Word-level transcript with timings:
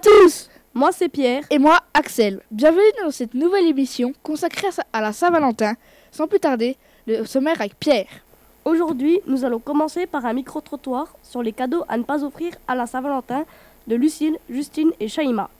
tous 0.00 0.48
Moi 0.72 0.92
c'est 0.92 1.08
Pierre. 1.08 1.44
Et 1.50 1.58
moi 1.58 1.80
Axel. 1.92 2.40
Bienvenue 2.50 2.80
dans 3.02 3.10
cette 3.10 3.34
nouvelle 3.34 3.66
émission 3.66 4.12
consacrée 4.22 4.68
à 4.92 5.00
la 5.00 5.12
Saint-Valentin. 5.12 5.74
Sans 6.10 6.26
plus 6.26 6.40
tarder, 6.40 6.76
le 7.06 7.24
sommaire 7.26 7.60
avec 7.60 7.78
Pierre. 7.78 8.06
Aujourd'hui, 8.64 9.20
nous 9.26 9.44
allons 9.44 9.58
commencer 9.58 10.06
par 10.06 10.24
un 10.24 10.32
micro-trottoir 10.32 11.14
sur 11.22 11.42
les 11.42 11.52
cadeaux 11.52 11.84
à 11.88 11.98
ne 11.98 12.02
pas 12.02 12.24
offrir 12.24 12.54
à 12.66 12.74
la 12.74 12.86
Saint-Valentin 12.86 13.44
de 13.86 13.96
Lucille, 13.96 14.38
Justine 14.48 14.92
et 15.00 15.08
Shaima. 15.08 15.50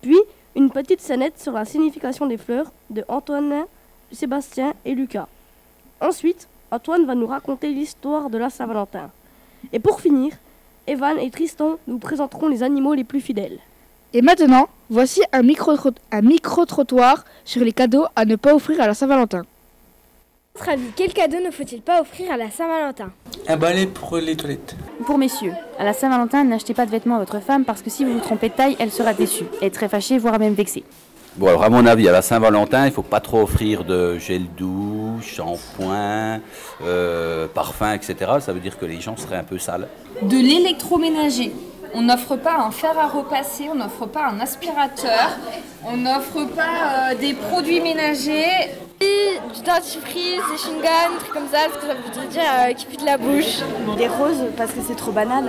Puis, 0.00 0.18
une 0.54 0.70
petite 0.70 1.00
scénette 1.00 1.40
sur 1.40 1.52
la 1.52 1.64
signification 1.64 2.26
des 2.26 2.38
fleurs 2.38 2.70
de 2.90 3.04
Antoine, 3.08 3.64
Sébastien 4.12 4.72
et 4.84 4.94
Lucas. 4.94 5.28
Ensuite, 6.00 6.48
Antoine 6.70 7.06
va 7.06 7.14
nous 7.14 7.26
raconter 7.26 7.70
l'histoire 7.70 8.30
de 8.30 8.38
la 8.38 8.50
Saint-Valentin. 8.50 9.10
Et 9.72 9.78
pour 9.78 10.00
finir, 10.00 10.32
Evan 10.86 11.18
et 11.18 11.30
Tristan 11.30 11.78
nous 11.86 11.98
présenteront 11.98 12.48
les 12.48 12.62
animaux 12.62 12.94
les 12.94 13.04
plus 13.04 13.20
fidèles. 13.20 13.58
Et 14.16 14.22
maintenant, 14.22 14.68
voici 14.90 15.22
un 15.32 15.42
micro-trottoir 15.42 17.24
sur 17.44 17.64
les 17.64 17.72
cadeaux 17.72 18.06
à 18.14 18.24
ne 18.24 18.36
pas 18.36 18.54
offrir 18.54 18.80
à 18.80 18.86
la 18.86 18.94
Saint-Valentin. 18.94 19.40
À 19.40 20.58
votre 20.58 20.68
avis, 20.70 20.86
quel 20.94 21.12
cadeau 21.12 21.38
ne 21.44 21.50
faut-il 21.50 21.82
pas 21.82 22.00
offrir 22.00 22.30
à 22.30 22.36
la 22.36 22.48
Saint-Valentin? 22.48 23.10
Un 23.48 23.56
balai 23.56 23.86
pour 23.86 24.16
les 24.18 24.36
toilettes. 24.36 24.76
Pour 25.04 25.18
messieurs, 25.18 25.52
à 25.80 25.84
la 25.84 25.92
Saint-Valentin, 25.92 26.44
n'achetez 26.44 26.74
pas 26.74 26.86
de 26.86 26.92
vêtements 26.92 27.16
à 27.16 27.18
votre 27.18 27.40
femme 27.40 27.64
parce 27.64 27.82
que 27.82 27.90
si 27.90 28.04
vous 28.04 28.12
vous 28.12 28.20
trompez 28.20 28.50
de 28.50 28.54
taille, 28.54 28.76
elle 28.78 28.92
sera 28.92 29.14
déçue, 29.14 29.46
et 29.60 29.70
très 29.72 29.88
fâchée, 29.88 30.16
voire 30.16 30.38
même 30.38 30.54
vexée. 30.54 30.84
Bon, 31.34 31.48
alors 31.48 31.64
à 31.64 31.68
mon 31.68 31.84
avis, 31.84 32.08
à 32.08 32.12
la 32.12 32.22
Saint-Valentin, 32.22 32.84
il 32.84 32.90
ne 32.90 32.94
faut 32.94 33.02
pas 33.02 33.18
trop 33.18 33.42
offrir 33.42 33.82
de 33.82 34.16
gel 34.18 34.44
doux, 34.56 35.18
shampoing, 35.22 36.38
euh, 36.84 37.48
parfum, 37.52 37.94
etc. 37.94 38.14
Ça 38.38 38.52
veut 38.52 38.60
dire 38.60 38.78
que 38.78 38.86
les 38.86 39.00
gens 39.00 39.16
seraient 39.16 39.38
un 39.38 39.42
peu 39.42 39.58
sales. 39.58 39.88
De 40.22 40.36
l'électroménager. 40.36 41.50
On 41.94 42.02
n'offre 42.02 42.36
pas 42.36 42.56
un 42.58 42.70
fer 42.70 42.98
à 42.98 43.06
repasser, 43.06 43.68
on 43.70 43.76
n'offre 43.76 44.06
pas 44.06 44.26
un 44.26 44.40
aspirateur, 44.40 45.30
on 45.84 45.96
n'offre 45.96 46.44
pas 46.44 47.12
euh, 47.12 47.14
des 47.14 47.34
produits 47.34 47.80
ménagers. 47.80 48.70
Du 49.00 49.62
dentifrice, 49.62 50.40
des 50.50 50.56
chewing-gums, 50.56 51.18
trucs 51.18 51.32
comme 51.32 51.48
ça, 51.48 51.58
parce 51.68 51.76
que 51.76 51.86
ça 51.86 51.94
veut 51.94 52.26
dire 52.28 52.42
euh, 52.42 52.72
qui 52.72 52.86
pue 52.86 52.96
de 52.96 53.04
la 53.04 53.18
bouche. 53.18 53.60
Des 53.96 54.08
roses, 54.08 54.44
parce 54.56 54.72
que 54.72 54.80
c'est 54.86 54.96
trop 54.96 55.12
banal. 55.12 55.44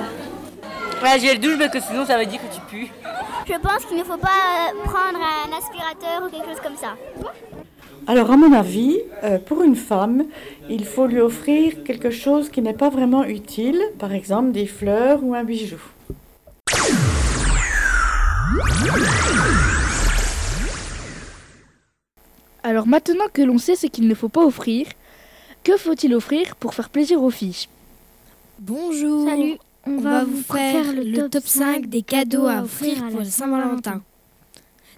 Ouais, 1.01 1.19
j'ai 1.19 1.33
le 1.33 1.39
douche 1.39 1.57
parce 1.57 1.71
que 1.71 1.79
sinon 1.79 2.05
ça 2.05 2.17
veut 2.17 2.25
dire 2.25 2.39
que 2.39 2.53
tu 2.53 2.61
pues. 2.69 2.89
Je 3.47 3.53
pense 3.59 3.85
qu'il 3.85 3.97
ne 3.97 4.03
faut 4.03 4.17
pas 4.17 4.27
euh, 4.27 4.83
prendre 4.83 5.19
un 5.19 5.57
aspirateur 5.57 6.25
ou 6.25 6.29
quelque 6.29 6.47
chose 6.47 6.61
comme 6.63 6.75
ça. 6.75 6.95
Alors 8.07 8.31
à 8.31 8.37
mon 8.37 8.53
avis, 8.53 8.99
euh, 9.23 9.37
pour 9.39 9.63
une 9.63 9.75
femme, 9.75 10.25
il 10.69 10.85
faut 10.85 11.07
lui 11.07 11.19
offrir 11.21 11.83
quelque 11.83 12.11
chose 12.11 12.49
qui 12.49 12.61
n'est 12.61 12.73
pas 12.73 12.89
vraiment 12.89 13.23
utile, 13.23 13.79
par 13.99 14.13
exemple 14.13 14.51
des 14.51 14.67
fleurs 14.67 15.19
ou 15.23 15.33
un 15.33 15.43
bijou. 15.43 15.79
Alors 22.63 22.87
maintenant 22.87 23.25
que 23.31 23.41
l'on 23.41 23.57
sait 23.57 23.75
ce 23.75 23.87
qu'il 23.87 24.07
ne 24.07 24.15
faut 24.15 24.29
pas 24.29 24.43
offrir, 24.43 24.87
que 25.63 25.77
faut-il 25.77 26.13
offrir 26.15 26.55
pour 26.55 26.73
faire 26.73 26.89
plaisir 26.89 27.21
aux 27.21 27.29
filles? 27.29 27.67
Bonjour. 28.59 29.27
Salut. 29.27 29.57
On, 29.87 29.99
va, 29.99 30.23
vous 30.23 30.41
faire, 30.41 30.93
le 30.93 31.27
top 31.29 31.45
5 31.45 31.85
des 31.85 32.01
cadeaux 32.01 32.47
à 32.47 32.63
offrir 32.63 33.07
pour 33.09 33.23
Saint-Valentin. 33.23 34.01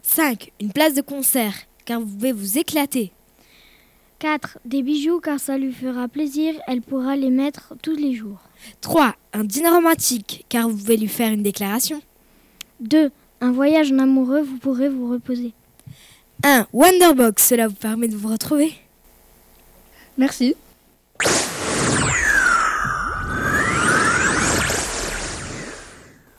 5. 0.02 0.52
Une 0.62 0.72
place 0.72 0.94
de 0.94 1.02
concert, 1.02 1.54
car 1.84 2.00
vous 2.00 2.06
pouvez 2.06 2.32
vous 2.32 2.58
éclater. 2.58 3.12
4. 4.20 4.60
Des 4.64 4.82
bijoux, 4.82 5.20
car 5.20 5.40
ça 5.40 5.58
lui 5.58 5.74
fera 5.74 6.08
plaisir, 6.08 6.54
elle 6.68 6.82
pourra 6.82 7.18
les 7.18 7.30
mettre 7.30 7.74
tous 7.84 7.96
les 7.96 8.14
jours. 8.14 8.40
3. 8.80 9.14
Un 9.34 9.44
dîner 9.44 9.70
romantique, 9.70 10.46
car 10.48 10.70
vous 10.70 10.78
pouvez 10.78 10.96
lui 10.96 11.10
faire 11.10 11.34
une 11.34 11.44
déclaration. 11.44 12.02
2. 12.80 13.12
Un 13.40 13.52
voyage 13.52 13.92
en 13.92 14.00
amoureux, 14.00 14.42
vous 14.42 14.58
pourrez 14.58 14.90
vous 14.90 15.12
reposer. 15.12 15.54
1. 16.44 16.68
Wonderbox, 16.74 17.48
cela 17.48 17.68
vous 17.68 17.76
permet 17.76 18.08
de 18.08 18.16
vous 18.16 18.30
retrouver. 18.30 18.74
Merci. 20.18 20.56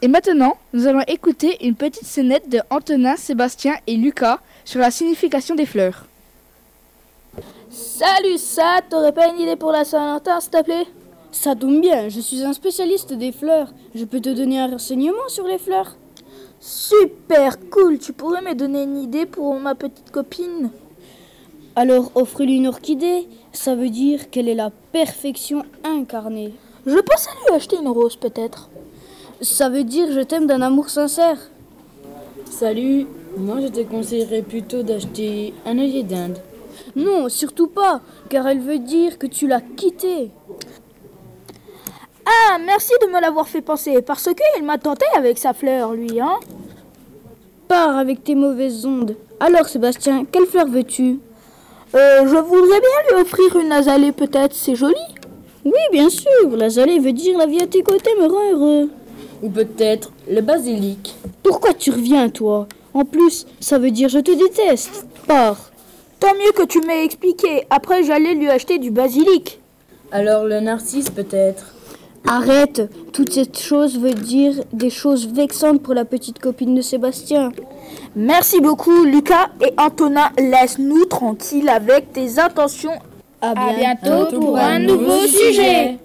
Et 0.00 0.08
maintenant, 0.08 0.56
nous 0.72 0.86
allons 0.86 1.02
écouter 1.06 1.64
une 1.64 1.74
petite 1.74 2.04
scénette 2.04 2.48
de 2.48 2.60
Antonin, 2.70 3.16
Sébastien 3.16 3.74
et 3.86 3.96
Lucas 3.96 4.40
sur 4.64 4.80
la 4.80 4.90
signification 4.90 5.54
des 5.54 5.66
fleurs. 5.66 6.06
Salut 7.70 8.38
ça, 8.38 8.80
t'aurais 8.88 9.12
pas 9.12 9.28
une 9.28 9.40
idée 9.40 9.56
pour 9.56 9.70
la 9.72 9.84
Saint-Valentin, 9.84 10.40
s'il 10.40 10.50
te 10.50 10.62
plaît? 10.62 10.86
Ça 11.30 11.54
tombe 11.54 11.80
bien, 11.80 12.08
je 12.08 12.20
suis 12.20 12.42
un 12.42 12.52
spécialiste 12.52 13.12
des 13.12 13.32
fleurs. 13.32 13.72
Je 13.94 14.04
peux 14.04 14.20
te 14.20 14.30
donner 14.30 14.58
un 14.58 14.68
renseignement 14.68 15.28
sur 15.28 15.46
les 15.46 15.58
fleurs? 15.58 15.96
Super 16.70 17.56
cool, 17.70 17.98
tu 17.98 18.12
pourrais 18.12 18.42
me 18.42 18.54
donner 18.54 18.82
une 18.82 18.98
idée 18.98 19.24
pour 19.24 19.58
ma 19.58 19.74
petite 19.74 20.10
copine? 20.10 20.68
Alors 21.74 22.12
offre-lui 22.14 22.58
une 22.58 22.66
orchidée, 22.66 23.26
ça 23.54 23.74
veut 23.74 23.88
dire 23.88 24.28
qu'elle 24.28 24.50
est 24.50 24.54
la 24.54 24.68
perfection 24.92 25.62
incarnée. 25.82 26.52
Je 26.84 26.98
pense 26.98 27.26
à 27.26 27.30
lui 27.30 27.56
acheter 27.56 27.76
une 27.78 27.88
rose 27.88 28.16
peut-être. 28.16 28.68
Ça 29.40 29.70
veut 29.70 29.82
dire 29.82 30.12
je 30.12 30.20
t'aime 30.20 30.46
d'un 30.46 30.60
amour 30.60 30.90
sincère. 30.90 31.38
Salut, 32.44 33.06
moi 33.38 33.62
je 33.62 33.68
te 33.68 33.80
conseillerais 33.80 34.42
plutôt 34.42 34.82
d'acheter 34.82 35.54
un 35.64 35.78
œillet 35.78 36.02
d'Inde. 36.02 36.36
Non, 36.94 37.30
surtout 37.30 37.68
pas, 37.68 38.02
car 38.28 38.46
elle 38.46 38.60
veut 38.60 38.78
dire 38.78 39.18
que 39.18 39.26
tu 39.26 39.46
l'as 39.46 39.62
quitté. 39.62 40.32
Ah, 42.26 42.58
merci 42.58 42.92
de 43.00 43.06
me 43.06 43.22
l'avoir 43.22 43.48
fait 43.48 43.62
penser, 43.62 44.02
parce 44.02 44.28
qu'il 44.28 44.66
m'a 44.66 44.76
tenté 44.76 45.06
avec 45.16 45.38
sa 45.38 45.54
fleur, 45.54 45.94
lui, 45.94 46.20
hein 46.20 46.38
Pars 47.68 47.98
avec 47.98 48.24
tes 48.24 48.34
mauvaises 48.34 48.86
ondes. 48.86 49.14
Alors, 49.40 49.68
Sébastien, 49.68 50.24
quelle 50.30 50.46
fleur 50.46 50.66
veux-tu? 50.68 51.18
Euh, 51.94 52.26
Je 52.26 52.36
voudrais 52.36 52.80
bien 52.80 53.10
lui 53.16 53.20
offrir 53.22 53.56
une 53.56 53.72
azalée, 53.72 54.12
peut-être, 54.12 54.54
c'est 54.54 54.74
joli. 54.74 54.94
Oui, 55.64 55.72
bien 55.92 56.08
sûr, 56.08 56.56
l'azalée 56.56 56.98
veut 56.98 57.12
dire 57.12 57.36
la 57.36 57.46
vie 57.46 57.60
à 57.60 57.66
tes 57.66 57.82
côtés 57.82 58.10
me 58.18 58.26
rend 58.26 58.52
heureux. 58.52 58.90
Ou 59.42 59.50
peut-être 59.50 60.10
le 60.30 60.40
basilic. 60.40 61.14
Pourquoi 61.42 61.74
tu 61.74 61.90
reviens, 61.90 62.30
toi? 62.30 62.66
En 62.94 63.04
plus, 63.04 63.46
ça 63.60 63.78
veut 63.78 63.90
dire 63.90 64.08
je 64.08 64.18
te 64.18 64.30
déteste. 64.30 65.06
Pars. 65.26 65.70
Tant 66.20 66.34
mieux 66.34 66.52
que 66.52 66.66
tu 66.66 66.80
m'aies 66.80 67.04
expliqué. 67.04 67.64
Après, 67.70 68.02
j'allais 68.02 68.34
lui 68.34 68.48
acheter 68.48 68.78
du 68.78 68.90
basilic. 68.90 69.60
Alors 70.10 70.44
le 70.44 70.58
narcisse, 70.60 71.10
peut-être? 71.10 71.74
Arrête 72.26 72.82
Toute 73.12 73.32
cette 73.32 73.58
chose 73.58 73.98
veut 73.98 74.14
dire 74.14 74.62
des 74.72 74.90
choses 74.90 75.26
vexantes 75.28 75.82
pour 75.82 75.94
la 75.94 76.04
petite 76.04 76.38
copine 76.38 76.74
de 76.74 76.82
Sébastien. 76.82 77.52
Merci 78.14 78.60
beaucoup, 78.60 79.04
Lucas 79.04 79.48
et 79.60 79.72
Antonin. 79.78 80.30
Laisse-nous 80.38 81.06
tranquilles 81.06 81.68
avec 81.68 82.12
tes 82.12 82.38
intentions. 82.38 82.98
À, 83.40 83.50
à 83.50 83.72
bientôt, 83.72 84.26
pour 84.36 84.58
un 84.58 84.78
nouveau 84.80 85.26
sujet. 85.26 85.98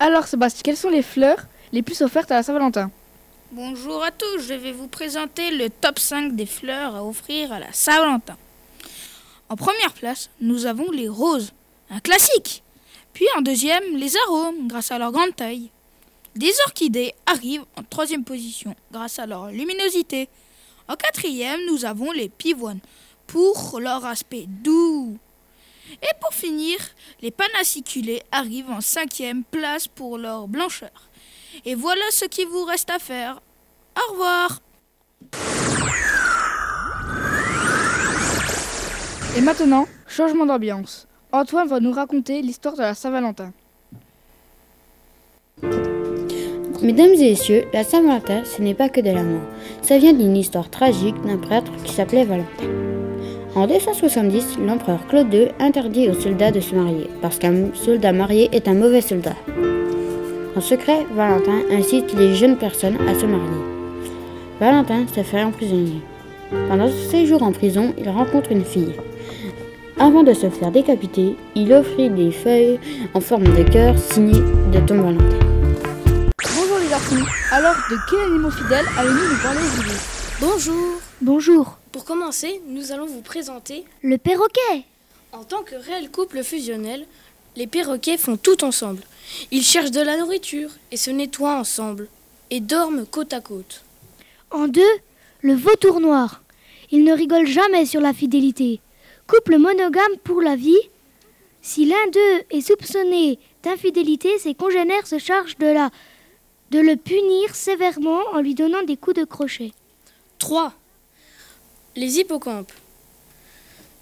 Alors, 0.00 0.26
Sébastien, 0.26 0.62
quelles 0.64 0.76
sont 0.76 0.90
les 0.90 1.02
fleurs 1.02 1.46
les 1.72 1.82
plus 1.82 2.00
offertes 2.02 2.30
à 2.32 2.36
la 2.36 2.42
Saint-Valentin? 2.42 2.90
Bonjour 3.52 4.02
à 4.02 4.10
tous, 4.10 4.40
je 4.48 4.54
vais 4.54 4.72
vous 4.72 4.88
présenter 4.88 5.52
le 5.52 5.70
top 5.70 6.00
5 6.00 6.34
des 6.34 6.46
fleurs 6.46 6.96
à 6.96 7.04
offrir 7.04 7.52
à 7.52 7.60
la 7.60 7.72
Saint-Valentin. 7.72 8.36
En 9.48 9.54
première 9.54 9.92
place, 9.92 10.28
nous 10.40 10.66
avons 10.66 10.90
les 10.90 11.08
roses, 11.08 11.52
un 11.88 12.00
classique. 12.00 12.63
Puis 13.14 13.26
en 13.38 13.42
deuxième, 13.42 13.96
les 13.96 14.16
arômes, 14.26 14.66
grâce 14.66 14.90
à 14.90 14.98
leur 14.98 15.12
grande 15.12 15.34
taille. 15.34 15.70
Des 16.34 16.52
orchidées 16.66 17.14
arrivent 17.26 17.64
en 17.76 17.84
troisième 17.84 18.24
position, 18.24 18.74
grâce 18.90 19.20
à 19.20 19.26
leur 19.26 19.50
luminosité. 19.52 20.28
En 20.88 20.96
quatrième, 20.96 21.60
nous 21.66 21.84
avons 21.84 22.10
les 22.10 22.28
pivoines, 22.28 22.80
pour 23.28 23.78
leur 23.80 24.04
aspect 24.04 24.46
doux. 24.48 25.16
Et 26.02 26.14
pour 26.20 26.34
finir, 26.34 26.76
les 27.22 27.30
panaciculés 27.30 28.22
arrivent 28.32 28.70
en 28.70 28.80
cinquième 28.80 29.44
place 29.44 29.86
pour 29.86 30.18
leur 30.18 30.48
blancheur. 30.48 31.08
Et 31.64 31.76
voilà 31.76 32.04
ce 32.10 32.24
qu'il 32.24 32.48
vous 32.48 32.64
reste 32.64 32.90
à 32.90 32.98
faire. 32.98 33.40
Au 33.96 34.12
revoir. 34.12 34.60
Et 39.36 39.40
maintenant, 39.40 39.86
changement 40.08 40.46
d'ambiance. 40.46 41.06
Antoine 41.36 41.66
va 41.66 41.80
nous 41.80 41.90
raconter 41.90 42.42
l'histoire 42.42 42.76
de 42.76 42.82
la 42.82 42.94
Saint-Valentin. 42.94 43.50
Mesdames 46.80 47.10
et 47.10 47.30
messieurs, 47.30 47.64
la 47.72 47.82
Saint-Valentin, 47.82 48.44
ce 48.44 48.62
n'est 48.62 48.74
pas 48.74 48.88
que 48.88 49.00
de 49.00 49.10
l'amour. 49.10 49.40
Ça 49.82 49.98
vient 49.98 50.12
d'une 50.12 50.36
histoire 50.36 50.70
tragique 50.70 51.20
d'un 51.26 51.38
prêtre 51.38 51.72
qui 51.84 51.92
s'appelait 51.92 52.24
Valentin. 52.24 52.68
En 53.56 53.66
270, 53.66 54.58
l'empereur 54.60 55.04
Claude 55.08 55.34
II 55.34 55.48
interdit 55.58 56.08
aux 56.08 56.14
soldats 56.14 56.52
de 56.52 56.60
se 56.60 56.72
marier, 56.72 57.10
parce 57.20 57.40
qu'un 57.40 57.74
soldat 57.74 58.12
marié 58.12 58.48
est 58.52 58.68
un 58.68 58.74
mauvais 58.74 59.00
soldat. 59.00 59.34
En 60.54 60.60
secret, 60.60 61.04
Valentin 61.16 61.62
incite 61.72 62.14
les 62.14 62.36
jeunes 62.36 62.58
personnes 62.58 62.98
à 63.08 63.14
se 63.18 63.26
marier. 63.26 63.64
Valentin 64.60 65.04
se 65.12 65.24
fait 65.24 65.42
emprisonner. 65.42 66.00
Pendant 66.68 66.86
ses 66.86 67.08
séjours 67.10 67.42
en 67.42 67.50
prison, 67.50 67.92
il 67.98 68.08
rencontre 68.08 68.52
une 68.52 68.64
fille. 68.64 68.94
Avant 69.98 70.24
de 70.24 70.34
se 70.34 70.50
faire 70.50 70.72
décapiter, 70.72 71.36
il 71.54 71.72
offrit 71.72 72.10
des 72.10 72.32
feuilles 72.32 72.80
en 73.14 73.20
forme 73.20 73.44
de 73.44 73.62
cœur 73.62 73.96
signées 73.96 74.40
de 74.72 74.84
Tom 74.84 75.00
Valentin. 75.02 75.38
Bonjour 76.56 76.78
les 76.80 76.88
garçons. 76.88 77.24
Alors, 77.52 77.76
de 77.88 77.96
quels 78.10 78.24
animaux 78.24 78.50
fidèles 78.50 78.86
allez-nous 78.98 79.34
nous 79.34 79.40
parler 79.40 79.60
aujourd'hui? 79.60 79.96
Bonjour. 80.40 81.00
Bonjour. 81.20 81.78
Pour 81.92 82.04
commencer, 82.04 82.60
nous 82.66 82.90
allons 82.90 83.06
vous 83.06 83.20
présenter 83.20 83.84
Le 84.02 84.18
perroquet. 84.18 84.84
En 85.30 85.44
tant 85.44 85.62
que 85.62 85.76
réel 85.76 86.10
couple 86.10 86.42
fusionnel, 86.42 87.06
les 87.54 87.68
perroquets 87.68 88.18
font 88.18 88.36
tout 88.36 88.64
ensemble. 88.64 89.02
Ils 89.52 89.62
cherchent 89.62 89.92
de 89.92 90.00
la 90.00 90.16
nourriture 90.16 90.70
et 90.90 90.96
se 90.96 91.12
nettoient 91.12 91.56
ensemble 91.56 92.08
et 92.50 92.58
dorment 92.58 93.06
côte 93.06 93.32
à 93.32 93.40
côte. 93.40 93.84
En 94.50 94.66
deux, 94.66 94.82
le 95.40 95.54
vautour 95.54 96.00
noir. 96.00 96.42
Il 96.90 97.04
ne 97.04 97.12
rigole 97.12 97.46
jamais 97.46 97.86
sur 97.86 98.00
la 98.00 98.12
fidélité. 98.12 98.80
Couple 99.26 99.56
monogame 99.56 100.16
pour 100.22 100.42
la 100.42 100.54
vie. 100.54 100.90
Si 101.62 101.86
l'un 101.86 102.06
d'eux 102.08 102.44
est 102.50 102.60
soupçonné 102.60 103.38
d'infidélité, 103.62 104.38
ses 104.38 104.54
congénères 104.54 105.06
se 105.06 105.18
chargent 105.18 105.56
de, 105.58 105.66
la, 105.66 105.90
de 106.70 106.78
le 106.78 106.96
punir 106.96 107.54
sévèrement 107.54 108.20
en 108.32 108.40
lui 108.40 108.54
donnant 108.54 108.82
des 108.82 108.98
coups 108.98 109.16
de 109.16 109.24
crochet. 109.24 109.72
3. 110.38 110.74
Les 111.96 112.18
hippocampes. 112.18 112.72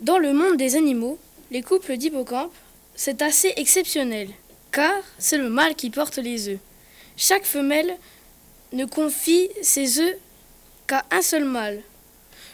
Dans 0.01 0.19
le 0.19 0.33
monde 0.33 0.57
des 0.57 0.75
animaux, 0.75 1.19
les 1.53 1.63
couples 1.63 1.97
d'hippocampes, 1.97 2.55
c'est 2.97 3.23
assez 3.23 3.53
exceptionnel, 3.57 4.29
car 4.73 5.01
c'est 5.19 5.39
le 5.39 5.49
mâle 5.49 5.77
qui 5.77 5.91
porte 5.91 6.19
les 6.19 6.49
œufs. 6.49 6.59
Chaque 7.17 7.45
femelle 7.45 7.97
ne 8.73 8.85
confie 8.87 9.51
ses 9.63 10.01
œufs 10.01 10.17
qu'à 10.89 11.05
un 11.13 11.23
seul 11.23 11.45
mâle. 11.45 11.83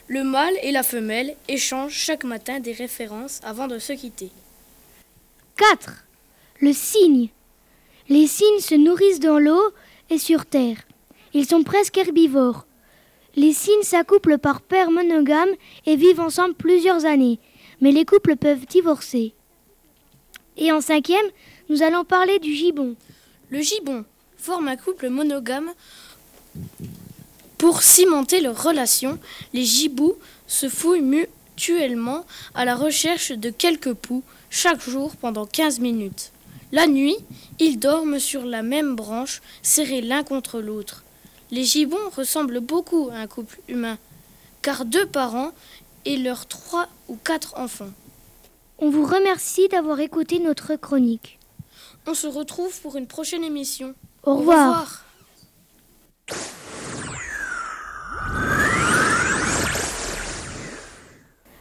Le 0.08 0.24
mâle 0.24 0.54
et 0.62 0.72
la 0.72 0.82
femelle 0.82 1.36
échangent 1.48 1.92
chaque 1.92 2.24
matin 2.24 2.60
des 2.60 2.72
références 2.72 3.40
avant 3.44 3.66
de 3.66 3.78
se 3.78 3.92
quitter. 3.92 4.30
4. 5.56 6.04
Le 6.60 6.72
cygne. 6.72 7.28
Les 8.08 8.26
cygnes 8.26 8.60
se 8.60 8.74
nourrissent 8.74 9.20
dans 9.20 9.38
l'eau 9.38 9.60
et 10.08 10.16
sur 10.16 10.46
terre. 10.46 10.78
Ils 11.34 11.46
sont 11.46 11.62
presque 11.62 11.98
herbivores. 11.98 12.66
Les 13.36 13.52
cygnes 13.52 13.82
s'accouplent 13.82 14.38
par 14.38 14.62
paires 14.62 14.90
monogames 14.90 15.54
et 15.84 15.96
vivent 15.96 16.20
ensemble 16.20 16.54
plusieurs 16.54 17.04
années, 17.04 17.38
mais 17.82 17.92
les 17.92 18.06
couples 18.06 18.36
peuvent 18.36 18.64
divorcer. 18.64 19.34
Et 20.56 20.72
en 20.72 20.80
cinquième, 20.80 21.26
nous 21.68 21.82
allons 21.82 22.06
parler 22.06 22.38
du 22.38 22.54
gibbon. 22.54 22.96
Le 23.50 23.60
gibbon 23.60 24.06
forme 24.38 24.68
un 24.68 24.76
couple 24.76 25.10
monogame. 25.10 25.70
Pour 27.58 27.82
cimenter 27.82 28.40
leur 28.40 28.62
relation, 28.62 29.18
les 29.52 29.64
gibbous 29.64 30.14
se 30.46 30.68
fouillent 30.68 31.02
mutuellement 31.02 32.24
à 32.54 32.64
la 32.64 32.76
recherche 32.76 33.32
de 33.32 33.50
quelques 33.50 33.94
poux 33.94 34.22
chaque 34.48 34.80
jour 34.80 35.16
pendant 35.16 35.44
15 35.44 35.80
minutes. 35.80 36.30
La 36.70 36.86
nuit, 36.86 37.16
ils 37.58 37.78
dorment 37.78 38.20
sur 38.20 38.44
la 38.44 38.62
même 38.62 38.94
branche, 38.94 39.42
serrés 39.62 40.02
l'un 40.02 40.22
contre 40.22 40.60
l'autre. 40.60 41.02
Les 41.50 41.64
gibbons 41.64 41.96
ressemblent 42.14 42.60
beaucoup 42.60 43.08
à 43.10 43.16
un 43.16 43.26
couple 43.26 43.58
humain, 43.68 43.98
car 44.62 44.84
deux 44.84 45.06
parents 45.06 45.50
et 46.04 46.16
leurs 46.16 46.46
trois 46.46 46.88
ou 47.08 47.16
quatre 47.16 47.58
enfants. 47.58 47.90
On 48.78 48.90
vous 48.90 49.04
remercie 49.04 49.66
d'avoir 49.68 49.98
écouté 49.98 50.38
notre 50.38 50.76
chronique. 50.76 51.38
On 52.06 52.14
se 52.14 52.28
retrouve 52.28 52.80
pour 52.82 52.96
une 52.96 53.08
prochaine 53.08 53.42
émission. 53.42 53.94
Au 54.22 54.36
revoir. 54.36 55.07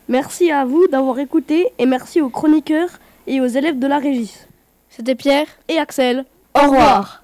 Merci 0.10 0.52
à 0.52 0.64
vous 0.64 0.88
d'avoir 0.88 1.20
écouté 1.20 1.72
et 1.78 1.86
merci 1.86 2.22
aux 2.22 2.30
chroniqueurs 2.30 3.00
et 3.28 3.42
aux 3.42 3.48
élèves 3.48 3.78
de 3.78 3.88
la 3.88 4.00
régie. 4.00 4.34
C'était 4.90 5.16
Pierre 5.16 5.48
et 5.68 5.78
Axel. 5.78 6.26
Au 6.56 6.62
revoir. 6.62 7.24